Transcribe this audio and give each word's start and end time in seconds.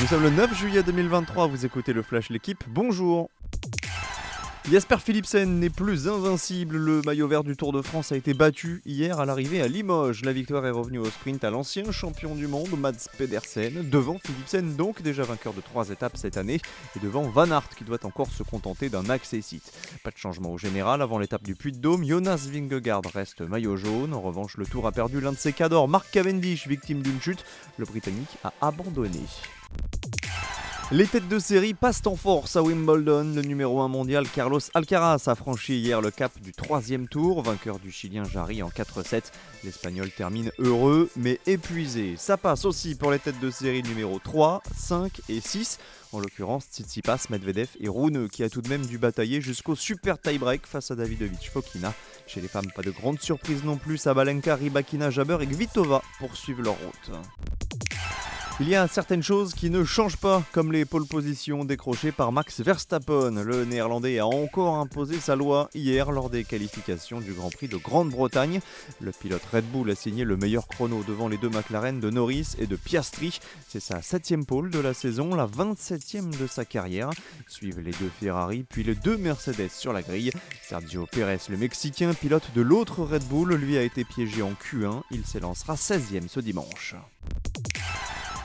Nous 0.00 0.08
sommes 0.08 0.24
le 0.24 0.30
9 0.30 0.58
juillet 0.58 0.82
2023, 0.82 1.46
vous 1.46 1.64
écoutez 1.64 1.92
le 1.92 2.02
Flash 2.02 2.28
L'équipe, 2.28 2.64
bonjour 2.66 3.30
Jasper 4.70 4.96
Philipsen 4.98 5.60
n'est 5.60 5.70
plus 5.70 6.08
invincible. 6.08 6.76
Le 6.76 7.02
maillot 7.02 7.28
vert 7.28 7.44
du 7.44 7.54
Tour 7.54 7.70
de 7.72 7.82
France 7.82 8.12
a 8.12 8.16
été 8.16 8.32
battu 8.32 8.80
hier 8.86 9.20
à 9.20 9.26
l'arrivée 9.26 9.60
à 9.60 9.68
Limoges. 9.68 10.24
La 10.24 10.32
victoire 10.32 10.66
est 10.66 10.70
revenue 10.70 10.98
au 10.98 11.04
sprint 11.04 11.44
à 11.44 11.50
l'ancien 11.50 11.92
champion 11.92 12.34
du 12.34 12.46
monde, 12.46 12.70
Mads 12.78 13.08
Pedersen, 13.18 13.88
devant 13.90 14.18
Philipsen, 14.18 14.74
donc 14.74 15.02
déjà 15.02 15.22
vainqueur 15.22 15.52
de 15.52 15.60
trois 15.60 15.90
étapes 15.90 16.16
cette 16.16 16.38
année, 16.38 16.60
et 16.96 16.98
devant 16.98 17.22
Van 17.24 17.50
Aert 17.50 17.68
qui 17.76 17.84
doit 17.84 18.04
encore 18.04 18.30
se 18.30 18.42
contenter 18.42 18.88
d'un 18.88 19.10
accessite. 19.10 19.70
Pas 20.02 20.10
de 20.10 20.16
changement 20.16 20.50
au 20.50 20.58
général 20.58 21.02
avant 21.02 21.18
l'étape 21.18 21.42
du 21.44 21.54
Puy-de-Dôme. 21.54 22.04
Jonas 22.04 22.48
Vingegaard 22.50 23.02
reste 23.12 23.42
maillot 23.42 23.76
jaune. 23.76 24.14
En 24.14 24.22
revanche, 24.22 24.56
le 24.56 24.64
Tour 24.64 24.86
a 24.86 24.92
perdu 24.92 25.20
l'un 25.20 25.32
de 25.32 25.38
ses 25.38 25.52
cadors, 25.52 25.88
Mark 25.88 26.10
Cavendish, 26.10 26.66
victime 26.66 27.02
d'une 27.02 27.20
chute. 27.20 27.44
Le 27.76 27.84
Britannique 27.84 28.38
a 28.42 28.52
abandonné. 28.62 29.20
Les 30.92 31.06
têtes 31.06 31.28
de 31.28 31.38
série 31.38 31.72
passent 31.72 32.06
en 32.06 32.14
force 32.14 32.56
à 32.56 32.62
Wimbledon. 32.62 33.32
Le 33.34 33.40
numéro 33.40 33.80
1 33.80 33.88
mondial 33.88 34.28
Carlos 34.28 34.60
Alcaraz 34.74 35.24
a 35.26 35.34
franchi 35.34 35.78
hier 35.78 36.02
le 36.02 36.10
cap 36.10 36.30
du 36.42 36.52
troisième 36.52 37.08
tour, 37.08 37.42
vainqueur 37.42 37.78
du 37.78 37.90
Chilien 37.90 38.24
Jarry 38.24 38.62
en 38.62 38.68
4-7. 38.68 39.22
L'Espagnol 39.64 40.10
termine 40.10 40.52
heureux 40.58 41.10
mais 41.16 41.40
épuisé. 41.46 42.16
Ça 42.18 42.36
passe 42.36 42.66
aussi 42.66 42.96
pour 42.96 43.10
les 43.10 43.18
têtes 43.18 43.40
de 43.40 43.50
série 43.50 43.82
numéro 43.82 44.18
3, 44.18 44.62
5 44.76 45.22
et 45.30 45.40
6. 45.40 45.78
En 46.12 46.20
l'occurrence, 46.20 46.66
Tsitsipas, 46.70 47.26
Medvedev 47.30 47.70
et 47.80 47.88
Rune 47.88 48.28
qui 48.28 48.44
a 48.44 48.50
tout 48.50 48.60
de 48.60 48.68
même 48.68 48.84
dû 48.84 48.98
batailler 48.98 49.40
jusqu'au 49.40 49.74
super 49.74 50.20
tie-break 50.20 50.66
face 50.66 50.90
à 50.90 50.96
Davidovich 50.96 51.50
Fokina. 51.50 51.94
Chez 52.26 52.42
les 52.42 52.48
femmes, 52.48 52.70
pas 52.76 52.82
de 52.82 52.90
grande 52.90 53.20
surprise 53.20 53.64
non 53.64 53.78
plus. 53.78 53.96
Sabalenka, 53.96 54.54
Ribakina, 54.54 55.10
Jabber 55.10 55.38
et 55.40 55.46
Kvitova 55.46 56.02
poursuivent 56.18 56.60
leur 56.60 56.74
route. 56.74 57.10
Il 58.60 58.68
y 58.68 58.76
a 58.76 58.86
certaines 58.86 59.22
choses 59.22 59.52
qui 59.52 59.68
ne 59.68 59.82
changent 59.82 60.16
pas, 60.16 60.44
comme 60.52 60.70
les 60.70 60.84
pole 60.84 61.06
positions 61.06 61.64
décrochées 61.64 62.12
par 62.12 62.30
Max 62.30 62.60
Verstappen. 62.60 63.42
Le 63.42 63.64
néerlandais 63.64 64.20
a 64.20 64.28
encore 64.28 64.76
imposé 64.76 65.18
sa 65.18 65.34
loi 65.34 65.68
hier 65.74 66.12
lors 66.12 66.30
des 66.30 66.44
qualifications 66.44 67.20
du 67.20 67.32
Grand 67.32 67.50
Prix 67.50 67.66
de 67.66 67.76
Grande-Bretagne. 67.76 68.60
Le 69.00 69.10
pilote 69.10 69.42
Red 69.52 69.64
Bull 69.72 69.90
a 69.90 69.96
signé 69.96 70.22
le 70.22 70.36
meilleur 70.36 70.68
chrono 70.68 71.02
devant 71.02 71.26
les 71.26 71.36
deux 71.36 71.48
McLaren 71.48 71.98
de 71.98 72.10
Norris 72.10 72.54
et 72.60 72.68
de 72.68 72.76
Piastri. 72.76 73.40
C'est 73.68 73.80
sa 73.80 74.02
septième 74.02 74.46
pole 74.46 74.70
de 74.70 74.78
la 74.78 74.94
saison, 74.94 75.34
la 75.34 75.48
27e 75.48 76.38
de 76.38 76.46
sa 76.46 76.64
carrière. 76.64 77.10
Suivent 77.48 77.80
les 77.80 77.90
deux 77.90 78.10
Ferrari, 78.20 78.64
puis 78.68 78.84
les 78.84 78.94
deux 78.94 79.16
Mercedes 79.16 79.70
sur 79.70 79.92
la 79.92 80.02
grille. 80.02 80.30
Sergio 80.62 81.06
Pérez, 81.10 81.40
le 81.48 81.56
Mexicain, 81.56 82.14
pilote 82.14 82.48
de 82.54 82.62
l'autre 82.62 83.02
Red 83.02 83.24
Bull, 83.24 83.54
lui 83.54 83.76
a 83.76 83.82
été 83.82 84.04
piégé 84.04 84.42
en 84.42 84.52
Q1. 84.52 85.02
Il 85.10 85.26
s'élancera 85.26 85.74
16e 85.74 86.28
ce 86.28 86.38
dimanche. 86.38 86.94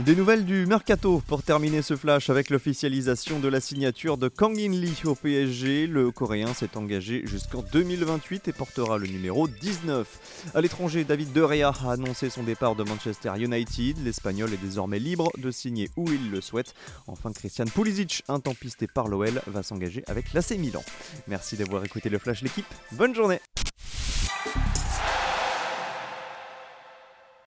Des 0.00 0.16
nouvelles 0.16 0.44
du 0.44 0.66
mercato 0.66 1.22
pour 1.28 1.44
terminer 1.44 1.80
ce 1.80 1.94
flash 1.94 2.28
avec 2.28 2.50
l'officialisation 2.50 3.38
de 3.38 3.46
la 3.46 3.60
signature 3.60 4.18
de 4.18 4.26
Kang 4.26 4.58
In 4.58 4.72
Lee 4.72 5.00
au 5.04 5.14
PSG. 5.14 5.86
Le 5.86 6.10
Coréen 6.10 6.52
s'est 6.52 6.76
engagé 6.76 7.22
jusqu'en 7.24 7.62
2028 7.62 8.48
et 8.48 8.52
portera 8.52 8.98
le 8.98 9.06
numéro 9.06 9.46
19. 9.46 10.50
À 10.52 10.60
l'étranger, 10.60 11.04
David 11.04 11.32
De 11.32 11.46
Gea 11.46 11.68
a 11.68 11.92
annoncé 11.92 12.28
son 12.28 12.42
départ 12.42 12.74
de 12.74 12.82
Manchester 12.82 13.34
United. 13.38 14.04
L'Espagnol 14.04 14.52
est 14.52 14.60
désormais 14.60 14.98
libre 14.98 15.30
de 15.38 15.52
signer 15.52 15.88
où 15.96 16.10
il 16.10 16.32
le 16.32 16.40
souhaite. 16.40 16.74
Enfin, 17.06 17.32
Christian 17.32 17.66
Pulisic, 17.66 18.24
intempisté 18.26 18.88
par 18.88 19.06
l'OL, 19.06 19.42
va 19.46 19.62
s'engager 19.62 20.02
avec 20.08 20.32
l'AC 20.32 20.58
Milan. 20.58 20.82
Merci 21.28 21.56
d'avoir 21.56 21.84
écouté 21.84 22.08
le 22.08 22.18
flash 22.18 22.42
l'équipe. 22.42 22.66
Bonne 22.90 23.14
journée 23.14 23.38